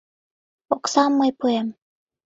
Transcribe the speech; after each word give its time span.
Оксам 0.73 1.11
мый 1.19 1.31
пуэм. 1.39 1.67